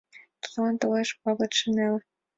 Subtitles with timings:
[0.41, 1.99] Тудлан толеш пагытше неле.